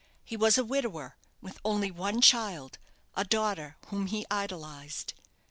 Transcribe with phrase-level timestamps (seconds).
[0.23, 2.79] He was a widower, with only one child,
[3.15, 5.13] a daughter, whom he idolized.